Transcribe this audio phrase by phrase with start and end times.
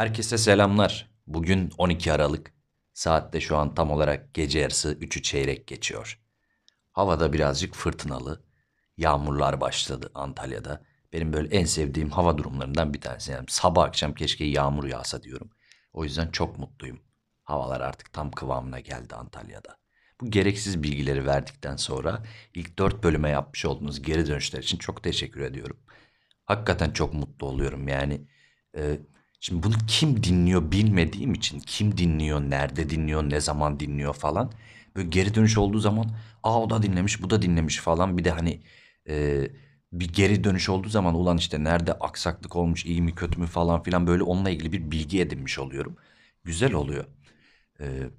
[0.00, 1.10] Herkese selamlar.
[1.26, 2.52] Bugün 12 Aralık.
[2.92, 6.20] Saatte şu an tam olarak gece yarısı 3'ü çeyrek geçiyor.
[6.92, 8.44] Havada birazcık fırtınalı.
[8.96, 10.82] Yağmurlar başladı Antalya'da.
[11.12, 13.32] Benim böyle en sevdiğim hava durumlarından bir tanesi.
[13.32, 15.50] Yani sabah akşam keşke yağmur yağsa diyorum.
[15.92, 17.00] O yüzden çok mutluyum.
[17.42, 19.76] Havalar artık tam kıvamına geldi Antalya'da.
[20.20, 22.22] Bu gereksiz bilgileri verdikten sonra
[22.54, 25.78] ilk dört bölüme yapmış olduğunuz geri dönüşler için çok teşekkür ediyorum.
[26.44, 28.28] Hakikaten çok mutlu oluyorum yani.
[28.76, 28.98] e,
[29.40, 34.52] şimdi bunu kim dinliyor bilmediğim için kim dinliyor, nerede dinliyor, ne zaman dinliyor falan.
[34.96, 36.06] Böyle geri dönüş olduğu zaman
[36.42, 38.18] aa o da dinlemiş, bu da dinlemiş falan.
[38.18, 38.60] Bir de hani
[39.08, 39.48] e,
[39.92, 43.82] bir geri dönüş olduğu zaman ulan işte nerede aksaklık olmuş, iyi mi kötü mü falan
[43.82, 45.96] filan böyle onunla ilgili bir bilgi edinmiş oluyorum.
[46.44, 47.04] Güzel oluyor.
[47.80, 48.10] Ee,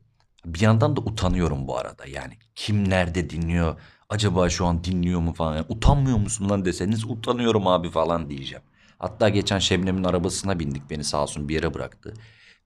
[0.45, 2.05] bir yandan da utanıyorum bu arada.
[2.07, 3.81] Yani kim nerede dinliyor?
[4.09, 5.55] Acaba şu an dinliyor mu falan.
[5.55, 8.63] Yani utanmıyor musun lan deseniz utanıyorum abi falan diyeceğim.
[9.01, 10.89] Hatta geçen Şebnem'in arabasına bindik.
[10.89, 12.13] Beni sağ olsun bir yere bıraktı.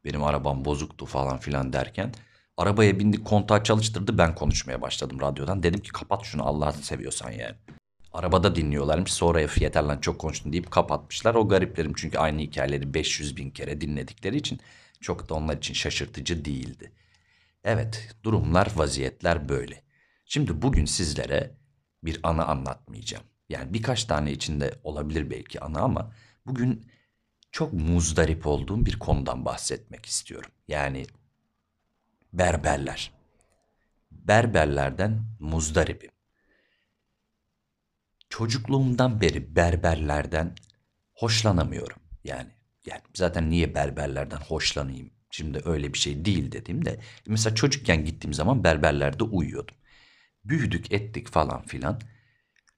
[0.05, 2.13] Benim arabam bozuktu falan filan derken.
[2.57, 4.17] Arabaya bindik kontağı çalıştırdı.
[4.17, 5.63] Ben konuşmaya başladım radyodan.
[5.63, 7.55] Dedim ki kapat şunu Allah'ını seviyorsan yani.
[8.13, 9.13] Arabada dinliyorlarmış.
[9.13, 11.35] Sonra yeter lan çok konuştun deyip kapatmışlar.
[11.35, 14.59] O gariplerim çünkü aynı hikayeleri 500 bin kere dinledikleri için
[15.01, 16.91] çok da onlar için şaşırtıcı değildi.
[17.63, 19.81] Evet, durumlar, vaziyetler böyle.
[20.25, 21.51] Şimdi bugün sizlere
[22.03, 23.23] bir anı anlatmayacağım.
[23.49, 26.11] Yani birkaç tane içinde olabilir belki anı ama
[26.45, 26.87] bugün
[27.51, 30.51] çok muzdarip olduğum bir konudan bahsetmek istiyorum.
[30.67, 31.05] Yani
[32.33, 33.11] berberler.
[34.11, 36.11] Berberlerden muzdaripim.
[38.29, 40.55] Çocukluğumdan beri berberlerden
[41.13, 41.97] hoşlanamıyorum.
[42.23, 42.51] Yani
[42.85, 45.09] yani zaten niye berberlerden hoşlanayım?
[45.31, 46.99] Şimdi öyle bir şey değil dedim de.
[47.27, 49.75] Mesela çocukken gittiğim zaman berberlerde uyuyordum.
[50.45, 52.01] Büyüdük ettik falan filan.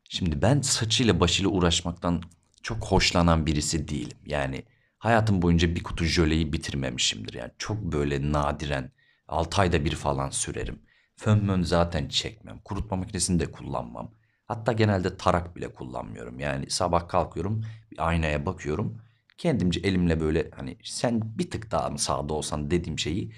[0.10, 2.24] Şimdi ben saçıyla başıyla uğraşmaktan
[2.68, 4.18] çok hoşlanan birisi değilim.
[4.26, 4.64] Yani
[4.98, 7.34] hayatım boyunca bir kutu jöleyi bitirmemişimdir.
[7.34, 8.92] Yani çok böyle nadiren
[9.28, 10.82] 6 ayda bir falan sürerim.
[11.16, 12.60] Fön mön zaten çekmem.
[12.60, 14.12] Kurutma makinesini de kullanmam.
[14.46, 16.40] Hatta genelde tarak bile kullanmıyorum.
[16.40, 19.02] Yani sabah kalkıyorum, bir aynaya bakıyorum.
[19.38, 23.32] Kendimce elimle böyle hani sen bir tık daha mı sağda olsan dediğim şeyi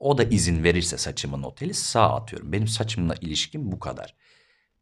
[0.00, 2.52] o da izin verirse saçımın o teli sağa atıyorum.
[2.52, 4.14] Benim saçımla ilişkim bu kadar.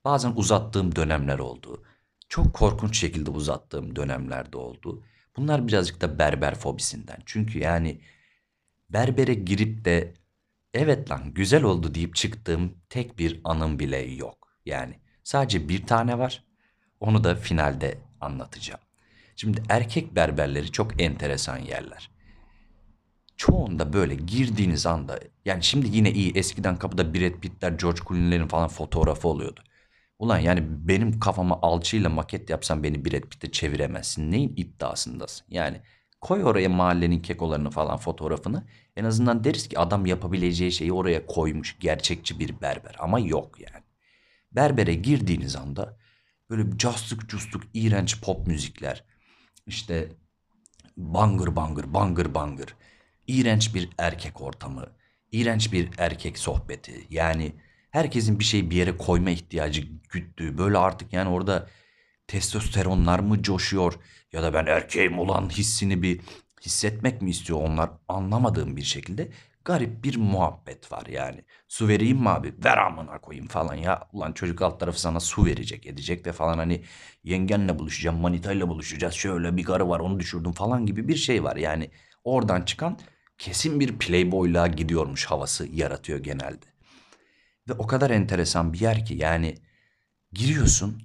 [0.05, 1.83] Bazen uzattığım dönemler oldu.
[2.29, 5.03] Çok korkunç şekilde uzattığım dönemlerde oldu.
[5.37, 7.19] Bunlar birazcık da berber fobisinden.
[7.27, 8.01] Çünkü yani
[8.91, 10.15] berbere girip de
[10.75, 14.49] evet lan güzel oldu deyip çıktığım tek bir anım bile yok.
[14.67, 16.45] Yani sadece bir tane var.
[17.01, 18.81] Onu da finalde anlatacağım.
[19.37, 22.11] Şimdi erkek berberleri çok enteresan yerler.
[23.37, 28.69] Çoğunda böyle girdiğiniz anda yani şimdi yine iyi eskiden kapıda Brad Pitt'ler, George Clooney'lerin falan
[28.69, 29.61] fotoğrafı oluyordu.
[30.19, 34.33] Ulan yani benim kafama alçıyla maket yapsan beni Brad Pitt'e çeviremezsin.
[34.33, 35.47] Neyin iddiasındasın?
[35.51, 35.81] Yani
[36.21, 38.65] koy oraya mahallenin kekolarını falan fotoğrafını.
[38.97, 41.77] En azından deriz ki adam yapabileceği şeyi oraya koymuş.
[41.81, 43.85] Gerçekçi bir berber ama yok yani.
[44.53, 45.99] Berbere girdiğiniz anda
[46.51, 49.05] böyle castık custuk iğrenç pop müzikler.
[49.67, 50.09] İşte
[50.97, 52.77] bangır bangır bangır bangır.
[53.27, 54.87] İğrenç bir erkek ortamı.
[55.33, 57.07] iğrenç bir erkek sohbeti.
[57.11, 57.53] Yani
[57.95, 60.59] herkesin bir şey bir yere koyma ihtiyacı güttüğü.
[60.59, 61.69] Böyle artık yani orada
[62.27, 63.95] testosteronlar mı coşuyor
[64.33, 66.21] ya da ben erkeğim olan hissini bir
[66.61, 69.29] hissetmek mi istiyor onlar anlamadığım bir şekilde
[69.65, 71.45] garip bir muhabbet var yani.
[71.69, 72.55] Su vereyim mi abi?
[72.65, 74.09] Ver amına koyayım falan ya.
[74.13, 76.85] Ulan çocuk alt tarafı sana su verecek edecek ve falan hani
[77.25, 79.15] yengenle buluşacağım, manitayla buluşacağız.
[79.15, 81.57] Şöyle bir karı var onu düşürdüm falan gibi bir şey var.
[81.57, 81.91] Yani
[82.25, 82.99] oradan çıkan
[83.39, 86.74] kesin bir playboyluğa gidiyormuş havası yaratıyor genelde.
[87.69, 89.55] Ve o kadar enteresan bir yer ki yani
[90.33, 91.03] giriyorsun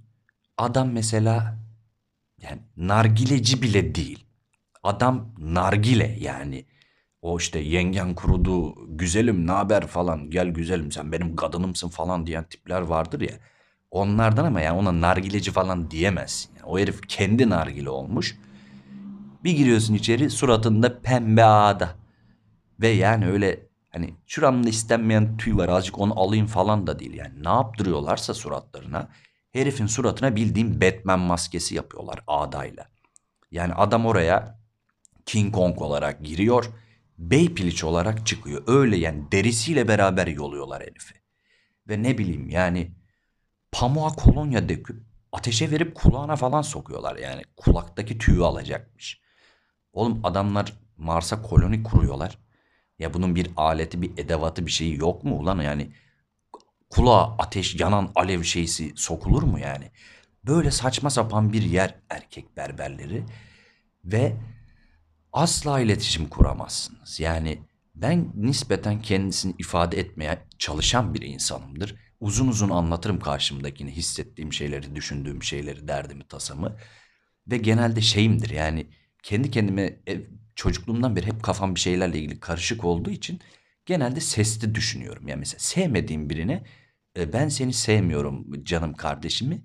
[0.58, 1.58] adam mesela
[2.42, 4.25] yani nargileci bile değil.
[4.84, 6.66] Adam nargile yani.
[7.22, 12.44] O işte yengen kurudu, güzelim ne haber falan, gel güzelim sen benim kadınımsın falan diyen
[12.44, 13.34] tipler vardır ya.
[13.91, 16.52] Onlardan ama yani ona nargileci falan diyemezsin.
[16.58, 18.38] Yani o herif kendi nargile olmuş.
[19.44, 21.96] Bir giriyorsun içeri suratında pembe ağda.
[22.82, 27.14] Ve yani öyle hani şuramda istenmeyen tüy var azıcık onu alayım falan da değil.
[27.14, 29.09] Yani ne yaptırıyorlarsa suratlarına
[29.52, 32.90] herifin suratına bildiğim Batman maskesi yapıyorlar ağdayla.
[33.52, 34.59] Yani adam oraya
[35.26, 36.66] King Kong olarak giriyor.
[37.18, 38.64] Bey piliç olarak çıkıyor.
[38.68, 41.14] Öyle yani derisiyle beraber yoluyorlar herifi.
[41.90, 42.91] Ve ne bileyim yani
[43.72, 47.18] pamuğa kolonya döküp ateşe verip kulağına falan sokuyorlar.
[47.18, 49.22] Yani kulaktaki tüyü alacakmış.
[49.94, 52.38] Oğlum adamlar Mars'a koloni kuruyorlar.
[52.99, 55.61] Ya bunun bir aleti, bir edevatı, bir şeyi yok mu ulan?
[55.61, 55.91] Yani
[56.90, 59.91] kulağa ateş, yanan alev şeysi sokulur mu yani?
[60.46, 63.23] Böyle saçma sapan bir yer erkek berberleri
[64.05, 64.35] ve
[65.34, 67.19] asla iletişim kuramazsınız.
[67.19, 67.59] Yani
[67.96, 71.95] ben nispeten kendisini ifade etmeye çalışan bir insanımdır.
[72.19, 76.78] Uzun uzun anlatırım karşımdakini, hissettiğim şeyleri, düşündüğüm şeyleri, derdimi, tasamı.
[77.47, 78.87] Ve genelde şeyimdir yani
[79.23, 79.99] kendi kendime
[80.59, 83.40] çocukluğumdan beri hep kafam bir şeylerle ilgili karışık olduğu için
[83.85, 85.28] genelde sesli düşünüyorum.
[85.28, 86.64] Yani mesela sevmediğim birine
[87.17, 89.61] e, ben seni sevmiyorum canım kardeşimi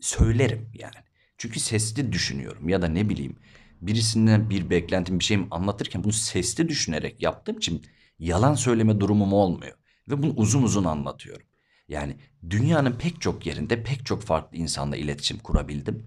[0.00, 0.94] söylerim yani.
[1.38, 3.36] Çünkü sesli düşünüyorum ya da ne bileyim
[3.80, 7.86] birisinden bir beklentim bir şeyimi anlatırken bunu sesli düşünerek yaptığım için
[8.18, 9.76] yalan söyleme durumum olmuyor.
[10.08, 11.46] Ve bunu uzun uzun anlatıyorum.
[11.88, 12.16] Yani
[12.50, 16.06] dünyanın pek çok yerinde pek çok farklı insanla iletişim kurabildim.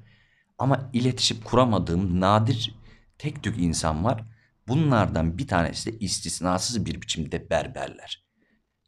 [0.58, 2.83] Ama iletişim kuramadığım nadir
[3.24, 4.24] tek tük insan var.
[4.68, 8.26] Bunlardan bir tanesi de istisnasız bir biçimde berberler.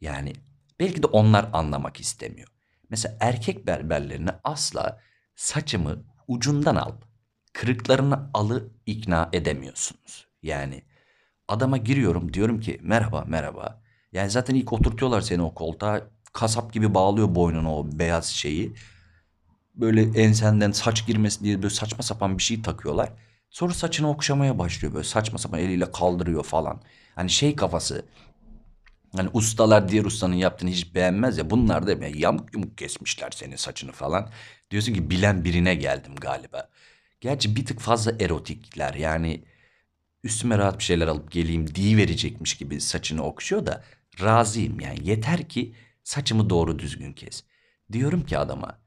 [0.00, 0.32] Yani
[0.80, 2.48] belki de onlar anlamak istemiyor.
[2.90, 5.00] Mesela erkek berberlerine asla
[5.36, 6.92] saçımı ucundan al,
[7.52, 10.26] kırıklarını alı ikna edemiyorsunuz.
[10.42, 10.82] Yani
[11.48, 13.82] adama giriyorum diyorum ki merhaba merhaba.
[14.12, 16.00] Yani zaten ilk oturtuyorlar seni o koltuğa.
[16.32, 18.74] Kasap gibi bağlıyor boynuna o beyaz şeyi.
[19.74, 23.12] Böyle ensenden saç girmesin diye böyle saçma sapan bir şey takıyorlar.
[23.50, 26.82] Sonra saçını okşamaya başlıyor böyle saçma sapan eliyle kaldırıyor falan.
[27.14, 28.04] Hani şey kafası.
[29.16, 31.50] Hani ustalar diğer ustanın yaptığını hiç beğenmez ya.
[31.50, 34.30] Bunlar da ya yamuk yumuk kesmişler senin saçını falan.
[34.70, 36.70] Diyorsun ki bilen birine geldim galiba.
[37.20, 39.44] Gerçi bir tık fazla erotikler yani
[40.24, 43.84] üstüme rahat bir şeyler alıp geleyim diye verecekmiş gibi saçını okşuyor da
[44.20, 47.44] razıyım yani yeter ki saçımı doğru düzgün kes.
[47.92, 48.78] Diyorum ki adama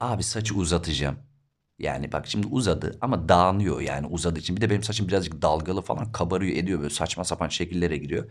[0.00, 1.18] abi saçı uzatacağım.
[1.78, 4.56] Yani bak şimdi uzadı ama dağınıyor yani uzadığı için.
[4.56, 8.30] Bir de benim saçım birazcık dalgalı falan kabarıyor ediyor böyle saçma sapan şekillere giriyor.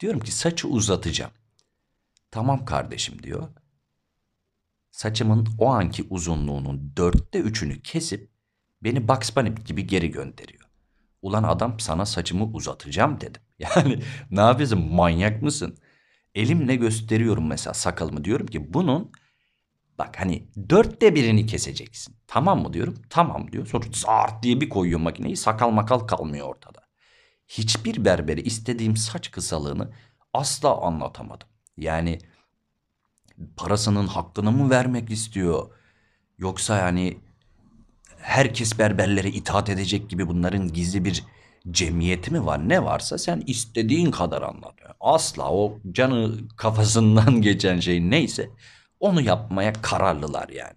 [0.00, 1.32] Diyorum ki saçı uzatacağım.
[2.30, 3.48] Tamam kardeşim diyor.
[4.90, 8.30] Saçımın o anki uzunluğunun dörtte üçünü kesip
[8.82, 10.64] beni Bugs Bunny gibi geri gönderiyor.
[11.22, 13.42] Ulan adam sana saçımı uzatacağım dedim.
[13.58, 15.78] Yani ne yapıyorsun manyak mısın?
[16.34, 19.12] Elimle gösteriyorum mesela sakalımı diyorum ki bunun
[19.98, 22.16] bak hani dörtte birini keseceksin.
[22.26, 22.94] Tamam mı diyorum.
[23.10, 23.66] Tamam diyor.
[23.66, 26.80] Sonra zart diye bir koyuyor makineyi sakal makal kalmıyor ortada.
[27.48, 29.92] Hiçbir berbere istediğim saç kısalığını
[30.32, 31.48] asla anlatamadım.
[31.76, 32.18] Yani
[33.56, 35.70] parasının hakkını mı vermek istiyor?
[36.38, 37.18] Yoksa yani
[38.18, 41.24] herkes berberlere itaat edecek gibi bunların gizli bir
[41.70, 42.68] cemiyeti mi var?
[42.68, 44.74] Ne varsa sen istediğin kadar anlat.
[45.00, 48.50] Asla o canı kafasından geçen şey neyse
[49.04, 50.76] onu yapmaya kararlılar yani.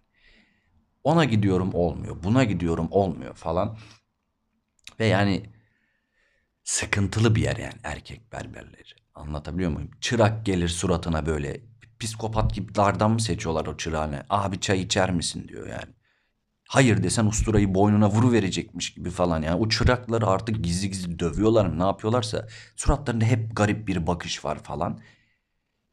[1.04, 3.78] Ona gidiyorum olmuyor, buna gidiyorum olmuyor falan.
[5.00, 5.44] Ve yani
[6.64, 8.94] sıkıntılı bir yer yani erkek berberleri.
[9.16, 9.92] Anlatabiliyor muyum?
[10.02, 11.62] Çırak gelir suratına böyle
[12.00, 14.26] psikopat gibilerden mı seçiyorlar o çırağını?
[14.30, 15.94] Abi çay içer misin diyor yani.
[16.70, 19.62] Hayır desen usturayı boynuna vuru verecekmiş gibi falan yani.
[19.62, 24.64] O çırakları artık gizli gizli dövüyorlar mı ne yapıyorlarsa suratlarında hep garip bir bakış var
[24.64, 25.00] falan.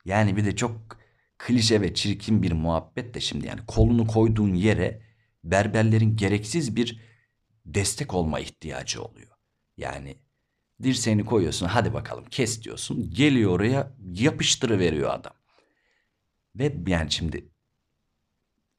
[0.04, 1.04] Yani bir de çok
[1.44, 5.02] klişe ve çirkin bir muhabbet de şimdi yani kolunu koyduğun yere
[5.44, 7.00] berberlerin gereksiz bir
[7.67, 9.31] destek olma ihtiyacı oluyor.
[9.76, 10.17] Yani
[10.82, 13.11] dirseğini koyuyorsun hadi bakalım kes diyorsun.
[13.11, 15.32] Geliyor oraya yapıştırıveriyor adam.
[16.56, 17.49] Ve yani şimdi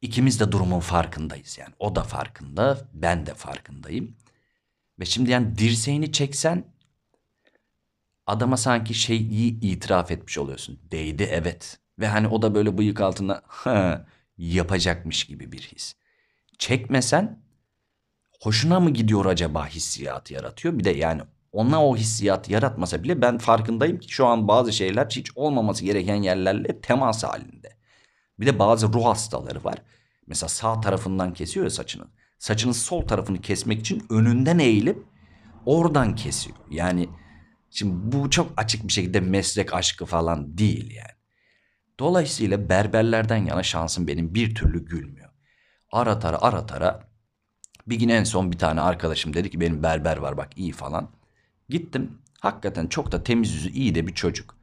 [0.02, 1.74] ikimiz de durumun farkındayız yani.
[1.80, 4.18] O da farkında, ben de farkındayım.
[5.00, 6.74] Ve şimdi yani dirseğini çeksen
[8.26, 10.80] adama sanki şeyi itiraf etmiş oluyorsun.
[10.92, 11.80] Değdi evet.
[12.00, 14.06] Ve hani o da böyle bıyık altında ha,
[14.38, 15.94] yapacakmış gibi bir his.
[16.58, 17.44] Çekmesen
[18.42, 20.80] hoşuna mı gidiyor acaba hissiyatı yaratıyor.
[20.80, 21.22] Bir de yani
[21.52, 26.16] ona o hissiyatı yaratmasa bile ben farkındayım ki şu an bazı şeyler hiç olmaması gereken
[26.16, 27.76] yerlerle temas halinde.
[28.40, 29.82] Bir de bazı ruh hastaları var.
[30.28, 32.08] Mesela sağ tarafından kesiyor ya saçını.
[32.40, 35.04] Saçının sol tarafını kesmek için önünden eğilip
[35.66, 36.58] oradan kesiyor.
[36.70, 37.10] Yani
[37.70, 41.15] şimdi bu çok açık bir şekilde meslek aşkı falan değil yani.
[42.00, 45.30] Dolayısıyla berberlerden yana şansım benim bir türlü gülmüyor.
[45.92, 47.08] Ara tara ara tara
[47.88, 51.10] bir gün en son bir tane arkadaşım dedi ki benim berber var bak iyi falan.
[51.70, 54.56] Gittim hakikaten çok da temiz yüzü iyi de bir çocuk.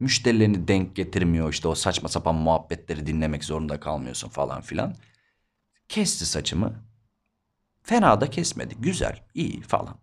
[0.00, 4.94] Müşterilerini denk getirmiyor işte o saçma sapan muhabbetleri dinlemek zorunda kalmıyorsun falan filan.
[5.88, 6.84] Kesti saçımı.
[7.82, 8.74] Fena da kesmedi.
[8.78, 9.96] Güzel, iyi falan.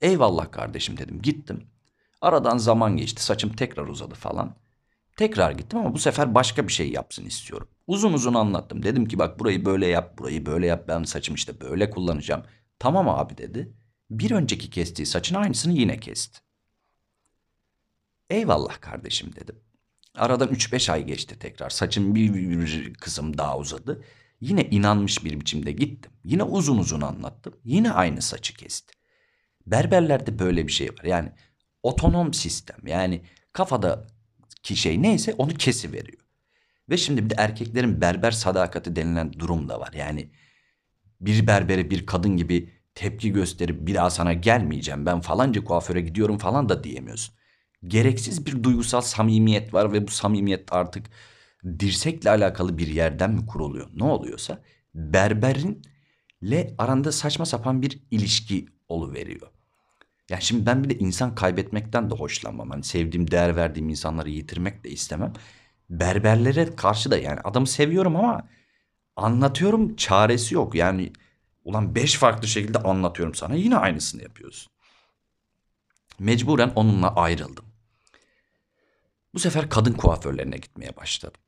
[0.00, 1.22] Eyvallah kardeşim dedim.
[1.22, 1.66] Gittim.
[2.20, 3.22] Aradan zaman geçti.
[3.22, 4.56] Saçım tekrar uzadı falan.
[5.16, 7.68] Tekrar gittim ama bu sefer başka bir şey yapsın istiyorum.
[7.86, 8.82] Uzun uzun anlattım.
[8.82, 10.84] Dedim ki bak burayı böyle yap, burayı böyle yap.
[10.88, 12.42] Ben saçım işte böyle kullanacağım.
[12.78, 13.72] Tamam abi dedi.
[14.10, 16.38] Bir önceki kestiği saçın aynısını yine kesti.
[18.30, 19.60] Eyvallah kardeşim dedim.
[20.14, 21.70] Aradan 3-5 ay geçti tekrar.
[21.70, 24.04] Saçım bir, bir kısım daha uzadı.
[24.40, 26.12] Yine inanmış bir biçimde gittim.
[26.24, 27.54] Yine uzun uzun anlattım.
[27.64, 28.94] Yine aynı saçı kesti.
[29.66, 31.04] Berberlerde böyle bir şey var.
[31.04, 31.32] Yani
[31.82, 32.86] otonom sistem.
[32.86, 33.22] Yani
[34.62, 36.22] kafadaki şey neyse onu kesi veriyor.
[36.88, 39.92] Ve şimdi bir de erkeklerin berber sadakati denilen durum da var.
[39.94, 40.30] Yani
[41.20, 46.38] bir berbere bir kadın gibi tepki gösterip bir daha sana gelmeyeceğim ben falanca kuaföre gidiyorum
[46.38, 47.34] falan da diyemiyorsun.
[47.82, 51.06] Gereksiz bir duygusal samimiyet var ve bu samimiyet artık
[51.64, 54.58] dirsekle alakalı bir yerden mi kuruluyor ne oluyorsa
[54.94, 59.50] berberinle aranda saçma sapan bir ilişki oluveriyor.
[60.30, 62.70] Yani şimdi ben bir de insan kaybetmekten de hoşlanmam.
[62.70, 65.32] Hani sevdiğim, değer verdiğim insanları yitirmek de istemem.
[65.90, 68.48] Berberlere karşı da yani adamı seviyorum ama
[69.16, 70.74] anlatıyorum çaresi yok.
[70.74, 71.12] Yani
[71.64, 74.72] ulan beş farklı şekilde anlatıyorum sana yine aynısını yapıyorsun.
[76.18, 77.64] Mecburen onunla ayrıldım.
[79.34, 81.40] Bu sefer kadın kuaförlerine gitmeye başladım.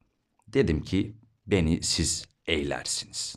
[0.48, 3.36] Dedim ki beni siz eylersiniz.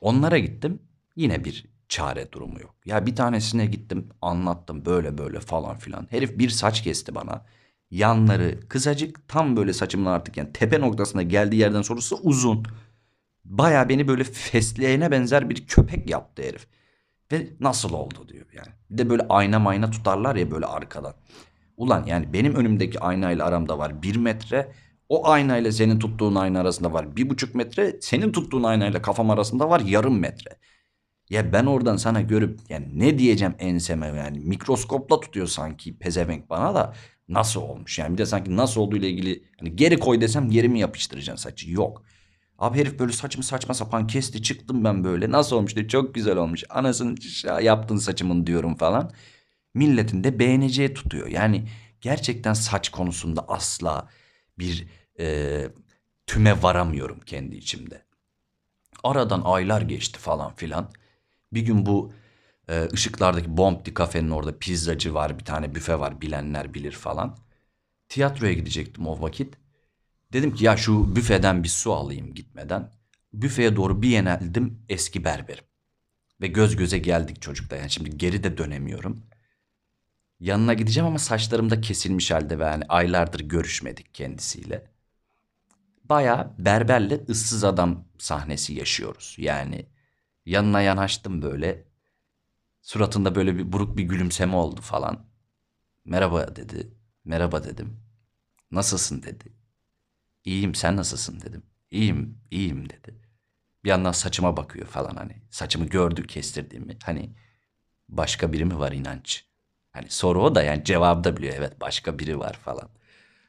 [0.00, 0.82] Onlara gittim
[1.16, 2.74] yine bir çare durumu yok.
[2.84, 6.06] Ya bir tanesine gittim anlattım böyle böyle falan filan.
[6.10, 7.46] Herif bir saç kesti bana.
[7.90, 12.66] Yanları kısacık tam böyle saçımın artık yani tepe noktasına geldiği yerden sonrası uzun.
[13.44, 16.66] Baya beni böyle fesleyene benzer bir köpek yaptı herif.
[17.32, 18.68] Ve nasıl oldu diyor yani.
[18.90, 21.14] Bir de böyle ayna mayna tutarlar ya böyle arkadan.
[21.76, 24.72] Ulan yani benim önümdeki aynayla aramda var bir metre.
[25.08, 27.96] O aynayla senin tuttuğun ayna arasında var bir buçuk metre.
[28.00, 30.50] Senin tuttuğun aynayla kafam arasında var yarım metre.
[31.30, 36.74] Ya ben oradan sana görüp yani ne diyeceğim enseme yani mikroskopla tutuyor sanki pezevenk bana
[36.74, 36.94] da
[37.28, 40.68] nasıl olmuş yani bir de sanki nasıl olduğu ile ilgili hani geri koy desem geri
[40.68, 42.02] mi yapıştıracaksın saçı yok.
[42.58, 46.36] Abi herif böyle saçımı saçma sapan kesti çıktım ben böyle nasıl olmuş diyor çok güzel
[46.36, 47.14] olmuş anasını
[47.62, 49.12] yaptın saçımın diyorum falan.
[49.74, 51.68] Milletin de beğeneceği tutuyor yani
[52.00, 54.08] gerçekten saç konusunda asla
[54.58, 54.86] bir
[55.20, 55.66] e,
[56.26, 58.04] tüme varamıyorum kendi içimde.
[59.04, 60.90] Aradan aylar geçti falan filan.
[61.52, 62.12] Bir gün bu
[62.68, 67.36] e, ışıklardaki Bompti kafenin orada pizzacı var, bir tane büfe var, bilenler bilir falan.
[68.08, 69.54] Tiyatroya gidecektim o vakit.
[70.32, 72.92] Dedim ki ya şu büfeden bir su alayım gitmeden.
[73.32, 75.64] Büfeye doğru bir yeneldim eski berberim.
[76.40, 77.76] Ve göz göze geldik çocukla.
[77.76, 79.22] Yani şimdi geri de dönemiyorum.
[80.40, 84.90] Yanına gideceğim ama saçlarım da kesilmiş halde ve yani aylardır görüşmedik kendisiyle.
[86.04, 89.36] Baya berberle ıssız adam sahnesi yaşıyoruz.
[89.38, 89.86] Yani
[90.50, 91.84] yanına yanaştım böyle.
[92.82, 95.26] Suratında böyle bir buruk bir gülümseme oldu falan.
[96.04, 96.94] Merhaba dedi.
[97.24, 98.00] Merhaba dedim.
[98.70, 99.52] Nasılsın dedi.
[100.44, 101.62] İyiyim sen nasılsın dedim.
[101.90, 103.20] İyiyim, iyiyim dedi.
[103.84, 105.42] Bir yandan saçıma bakıyor falan hani.
[105.50, 106.98] Saçımı gördü kestirdiğimi.
[107.04, 107.34] Hani
[108.08, 109.44] başka biri mi var inanç?
[109.92, 111.54] Hani soru o da yani cevabı da biliyor.
[111.58, 112.88] Evet başka biri var falan.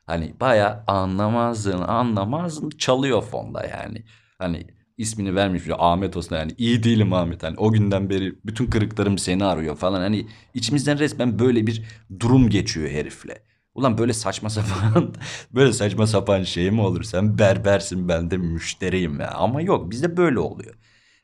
[0.05, 4.03] Hani baya anlamazdın anlamazdın çalıyor fonda yani.
[4.37, 6.35] Hani ismini vermiş bir Ahmet olsun.
[6.35, 7.43] Yani iyi değilim Ahmet.
[7.43, 10.01] Hani o günden beri bütün kırıklarım seni arıyor falan.
[10.01, 11.83] Hani içimizden resmen böyle bir
[12.19, 13.43] durum geçiyor herifle.
[13.75, 15.13] Ulan böyle saçma sapan
[15.51, 17.03] böyle saçma sapan şey mi olur?
[17.03, 19.31] Sen berbersin ben de müşteriyim ya.
[19.31, 20.75] Ama yok bizde böyle oluyor.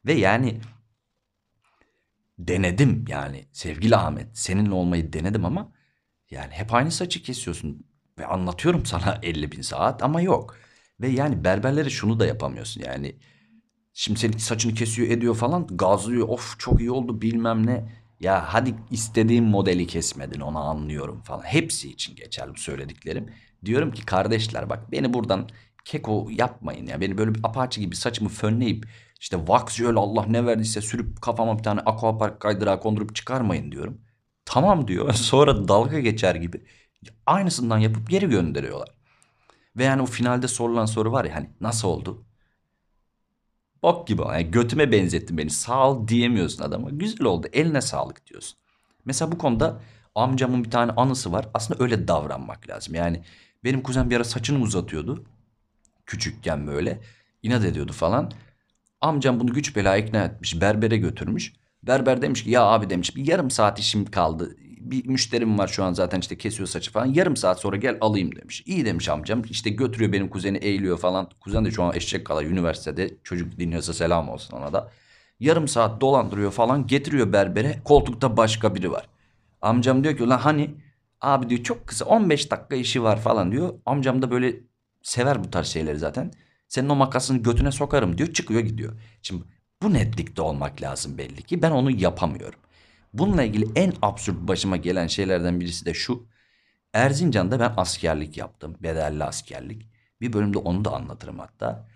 [0.06, 0.60] Ve yani
[2.40, 3.46] denedim yani.
[3.52, 5.72] Sevgili Ahmet seninle olmayı denedim ama
[6.32, 7.88] yani hep aynı saçı kesiyorsun.
[8.20, 10.56] Ve anlatıyorum sana 50 bin saat ama yok.
[11.02, 13.16] Ve yani berberlere şunu da yapamıyorsun yani
[14.00, 17.90] Şimdi senin saçını kesiyor ediyor falan gazlıyor of çok iyi oldu bilmem ne.
[18.20, 21.42] Ya hadi istediğim modeli kesmedin onu anlıyorum falan.
[21.42, 23.30] Hepsi için geçerli söylediklerim.
[23.66, 25.50] Diyorum ki kardeşler bak beni buradan
[25.86, 27.02] keko yapmayın ya.
[27.02, 28.86] Beni böyle bir apaçı gibi saçımı fönleyip
[29.20, 34.02] işte wax jöl Allah ne verdiyse sürüp kafama bir tane aquapark kaydırağı kondurup çıkarmayın diyorum.
[34.46, 35.14] Tamam diyor.
[35.14, 36.62] Sonra dalga geçer gibi
[37.26, 38.90] aynısından yapıp geri gönderiyorlar.
[39.78, 42.26] Ve yani o finalde sorulan soru var ya hani nasıl oldu?
[43.88, 46.90] Bok gibi yani götüme benzettin beni sağ ol diyemiyorsun adama.
[46.90, 48.60] Güzel oldu eline sağlık diyorsun.
[49.06, 49.82] Mesela bu konuda
[50.16, 51.50] amcamın bir tane anısı var.
[51.54, 52.96] Aslında öyle davranmak lazım.
[52.96, 53.22] Yani
[53.64, 55.24] benim kuzen bir ara saçını uzatıyordu.
[56.06, 57.00] Küçükken böyle.
[57.44, 58.32] inat ediyordu falan.
[59.02, 60.62] Amcam bunu güç bela ikna etmiş.
[60.62, 61.54] Berbere götürmüş.
[61.84, 65.84] Berber demiş ki ya abi demiş bir yarım saat işim kaldı bir müşterim var şu
[65.84, 67.06] an zaten işte kesiyor saçı falan.
[67.06, 68.64] Yarım saat sonra gel alayım demiş.
[68.66, 69.42] İyi demiş amcam.
[69.50, 71.30] İşte götürüyor benim kuzeni eğiliyor falan.
[71.40, 73.14] Kuzen de şu an eşek kadar üniversitede.
[73.24, 74.92] Çocuk dinliyorsa selam olsun ona da.
[75.40, 77.82] Yarım saat dolandırıyor falan getiriyor berbere.
[77.86, 79.08] Koltukta başka biri var.
[79.62, 80.76] Amcam diyor ki ulan hani
[81.22, 83.74] abi diyor çok kısa 15 dakika işi var falan diyor.
[83.86, 84.56] Amcam da böyle
[85.02, 86.32] sever bu tarz şeyleri zaten.
[86.68, 88.94] Senin o makasını götüne sokarım diyor çıkıyor gidiyor.
[89.22, 89.44] Şimdi
[89.82, 92.60] bu netlikte olmak lazım belli ki ben onu yapamıyorum.
[93.14, 96.28] Bununla ilgili en absürt başıma gelen şeylerden birisi de şu.
[96.94, 98.78] Erzincan'da ben askerlik yaptım.
[98.80, 99.90] Bedelli askerlik.
[100.22, 101.88] Bir bölümde onu da anlatırım hatta.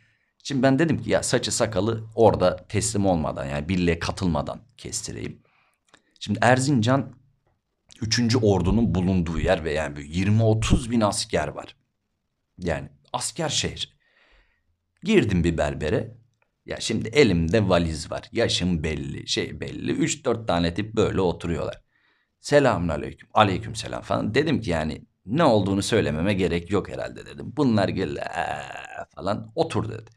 [0.44, 5.42] Şimdi ben dedim ki ya saçı sakalı orada teslim olmadan yani birliğe katılmadan kestireyim.
[6.20, 7.14] Şimdi Erzincan
[8.02, 8.36] 3.
[8.42, 11.76] ordunun bulunduğu yer ve yani 20-30 bin asker var.
[12.58, 13.98] Yani asker şehir.
[15.04, 16.21] Girdim bir berbere.
[16.66, 18.30] Ya şimdi elimde valiz var.
[18.32, 19.92] Yaşım belli, şey belli.
[19.92, 21.82] 3-4 tane tip böyle oturuyorlar.
[22.40, 22.90] Selamun
[23.34, 23.76] aleyküm.
[23.76, 24.34] Selam falan.
[24.34, 27.54] Dedim ki yani ne olduğunu söylememe gerek yok herhalde dedim.
[27.58, 28.18] Bunlar gel
[29.16, 30.10] falan otur dedi.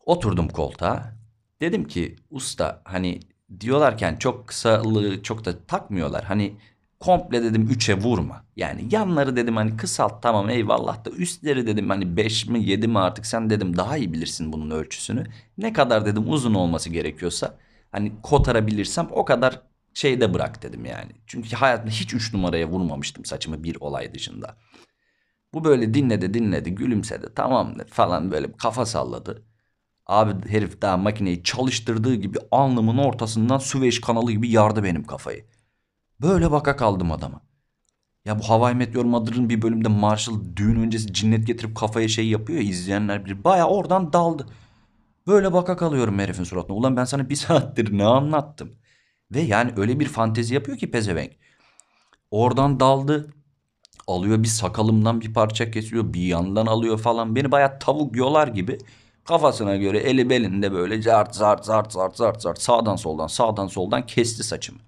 [0.00, 1.16] Oturdum koltuğa.
[1.60, 3.20] Dedim ki usta hani
[3.60, 6.24] diyorlarken çok kısalığı çok da takmıyorlar.
[6.24, 6.58] Hani
[7.00, 8.44] komple dedim üçe vurma.
[8.56, 12.98] Yani yanları dedim hani kısalt tamam eyvallah da üstleri dedim hani beş mi yedi mi
[12.98, 15.24] artık sen dedim daha iyi bilirsin bunun ölçüsünü.
[15.58, 17.58] Ne kadar dedim uzun olması gerekiyorsa
[17.92, 19.62] hani kotarabilirsem o kadar
[19.94, 21.12] şeyde bırak dedim yani.
[21.26, 24.56] Çünkü hayatımda hiç üç numaraya vurmamıştım saçımı bir olay dışında.
[25.54, 29.42] Bu böyle dinledi dinledi gülümsedi tamam falan böyle kafa salladı.
[30.06, 35.44] Abi herif daha makineyi çalıştırdığı gibi alnımın ortasından Süveyş kanalı gibi yardı benim kafayı.
[36.20, 37.40] Böyle baka kaldım adama.
[38.24, 42.60] Ya bu Hawaii Meteor Mother'ın bir bölümde Marshall düğün öncesi cinnet getirip kafaya şey yapıyor
[42.60, 44.46] ya izleyenler bir baya oradan daldı.
[45.26, 46.76] Böyle baka kalıyorum herifin suratına.
[46.76, 48.72] Ulan ben sana bir saattir ne anlattım?
[49.32, 51.32] Ve yani öyle bir fantezi yapıyor ki pezevenk.
[52.30, 53.30] Oradan daldı.
[54.06, 56.12] Alıyor bir sakalımdan bir parça kesiyor.
[56.14, 57.36] Bir yandan alıyor falan.
[57.36, 58.78] Beni baya tavuk yolar gibi
[59.24, 64.06] kafasına göre eli belinde böyle zart zart zart zart zart zart sağdan soldan sağdan soldan
[64.06, 64.80] kesti saçımı.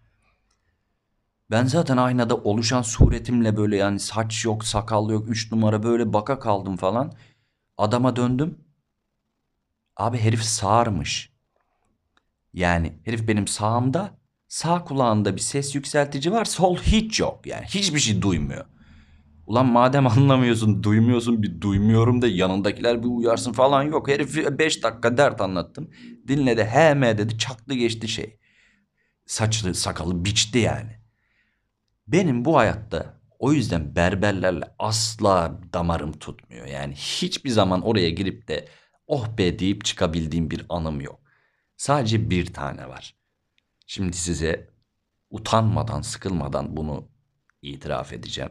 [1.50, 6.38] Ben zaten aynada oluşan suretimle böyle yani saç yok, sakal yok, üç numara böyle baka
[6.38, 7.12] kaldım falan.
[7.78, 8.58] Adama döndüm.
[9.96, 11.32] Abi herif sağırmış.
[12.54, 17.46] Yani herif benim sağımda, sağ kulağında bir ses yükseltici var, sol hiç yok.
[17.46, 18.64] Yani hiçbir şey duymuyor.
[19.46, 24.08] Ulan madem anlamıyorsun, duymuyorsun bir duymuyorum da yanındakiler bir uyarsın falan yok.
[24.08, 25.90] Herif beş dakika dert anlattım.
[26.28, 28.38] Dinledi, he me dedi, çaktı geçti şey.
[29.26, 30.97] Saçlı, sakalı biçti yani.
[32.08, 36.66] Benim bu hayatta o yüzden berberlerle asla damarım tutmuyor.
[36.66, 38.68] Yani hiçbir zaman oraya girip de
[39.06, 41.20] oh be deyip çıkabildiğim bir anım yok.
[41.76, 43.14] Sadece bir tane var.
[43.86, 44.70] Şimdi size
[45.30, 47.08] utanmadan, sıkılmadan bunu
[47.62, 48.50] itiraf edeceğim.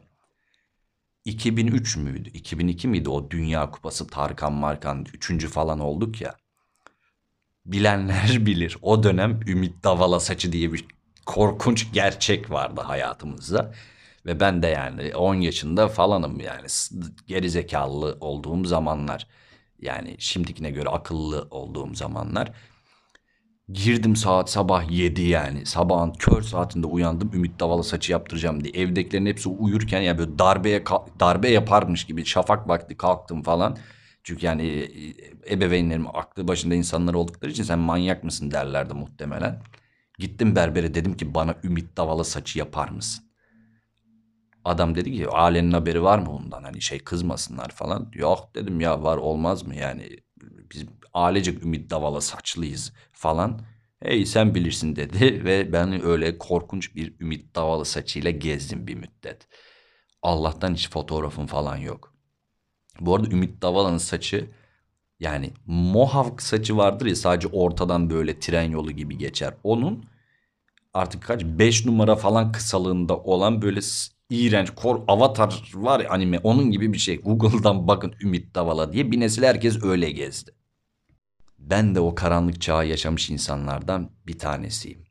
[1.26, 2.30] 2003 müydü?
[2.30, 5.48] 2002 miydi o Dünya Kupası Tarkan Markan 3.
[5.48, 6.36] falan olduk ya.
[7.66, 8.78] Bilenler bilir.
[8.82, 10.86] O dönem Ümit Davala saçı diye bir
[11.28, 13.74] korkunç gerçek vardı hayatımızda.
[14.26, 16.68] Ve ben de yani 10 yaşında falanım yani
[17.28, 19.28] geri zekalı olduğum zamanlar.
[19.82, 22.52] Yani şimdikine göre akıllı olduğum zamanlar.
[23.70, 25.66] Girdim saat sabah 7 yani.
[25.66, 27.32] Sabahın kör saatinde uyandım.
[27.34, 28.84] Ümit Davala saçı yaptıracağım diye.
[28.84, 30.84] Evdekilerin hepsi uyurken yani böyle darbeye
[31.20, 33.78] darbe yaparmış gibi şafak vakti kalktım falan.
[34.24, 39.62] Çünkü yani e, e, ebeveynlerim aklı başında insanlar oldukları için sen manyak mısın derlerdi muhtemelen.
[40.20, 43.24] Gittim berbere dedim ki bana Ümit Davala saçı yapar mısın?
[44.66, 48.12] Adam dedi ki ailenin haberi var mı bundan hani şey kızmasınlar falan.
[48.14, 50.10] Yok dedim ya var olmaz mı yani
[50.72, 53.62] biz ailecek Ümit Davala saçlıyız falan.
[54.00, 59.48] Hey sen bilirsin dedi ve ben öyle korkunç bir Ümit Davala saçıyla gezdim bir müddet.
[60.22, 62.14] Allah'tan hiç fotoğrafım falan yok.
[63.00, 64.50] Bu arada Ümit Davala'nın saçı
[65.20, 69.54] yani mohawk saçı vardır ya sadece ortadan böyle tren yolu gibi geçer.
[69.64, 70.06] Onun
[70.94, 73.80] artık kaç 5 numara falan kısalığında olan böyle
[74.30, 77.22] iğrenç kor avatar var ya anime onun gibi bir şey.
[77.22, 80.52] Google'dan bakın Ümit Davala diye bir nesil herkes öyle gezdi.
[81.60, 85.08] Ben de o karanlık çağı yaşamış insanlardan bir tanesiyim.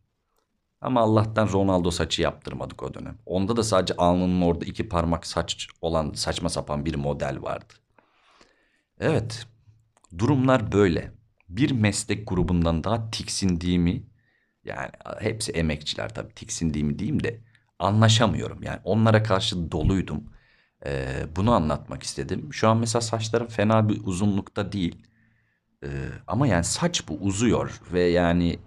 [0.81, 3.19] Ama Allah'tan Ronaldo saçı yaptırmadık o dönem.
[3.27, 7.75] Onda da sadece alnının orada iki parmak saç olan saçma sapan bir model vardı.
[9.01, 9.47] Evet,
[10.19, 11.13] Durumlar böyle.
[11.49, 14.03] Bir meslek grubundan daha tiksindiğimi
[14.65, 14.91] yani
[15.21, 17.41] hepsi emekçiler tabii tiksindiğimi diyeyim de
[17.79, 18.63] anlaşamıyorum.
[18.63, 20.25] Yani onlara karşı doluydum.
[20.87, 22.55] Ee, bunu anlatmak istedim.
[22.55, 25.07] Şu an mesela saçlarım fena bir uzunlukta değil.
[25.85, 25.89] Ee,
[26.27, 28.59] ama yani saç bu uzuyor ve yani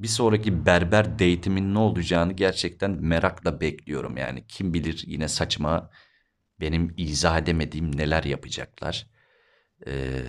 [0.00, 4.16] bir sonraki berber date'imin ne olacağını gerçekten merakla bekliyorum.
[4.16, 5.90] Yani kim bilir yine saçma
[6.60, 9.06] benim izah edemediğim neler yapacaklar.
[9.86, 10.22] Ee,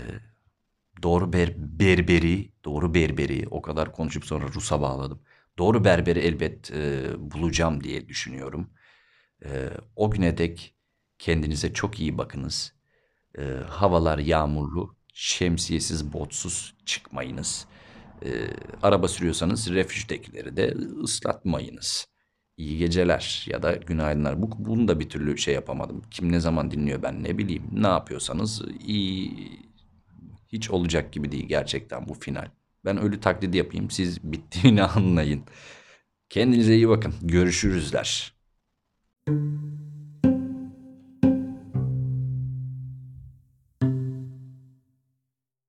[1.03, 5.21] Doğru ber berberi, doğru berberi o kadar konuşup sonra Rus'a bağladım.
[5.57, 8.69] Doğru berberi elbet e, bulacağım diye düşünüyorum.
[9.45, 10.75] E, o güne dek
[11.19, 12.73] kendinize çok iyi bakınız.
[13.37, 17.67] E, havalar yağmurlu, şemsiyesiz, botsuz çıkmayınız.
[18.25, 18.29] E,
[18.81, 22.07] araba sürüyorsanız refüjdekileri de ıslatmayınız.
[22.57, 24.41] İyi geceler ya da günaydınlar.
[24.41, 26.01] Bu, bunu da bir türlü şey yapamadım.
[26.11, 27.63] Kim ne zaman dinliyor ben ne bileyim.
[27.71, 29.31] Ne yapıyorsanız iyi
[30.57, 32.51] hiç olacak gibi değil gerçekten bu final.
[32.85, 35.43] Ben ölü taklidi yapayım siz bittiğini anlayın.
[36.29, 37.15] Kendinize iyi bakın.
[37.21, 38.33] Görüşürüzler.